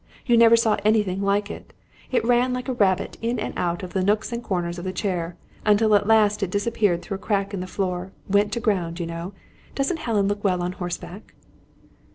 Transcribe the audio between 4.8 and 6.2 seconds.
the chair, until at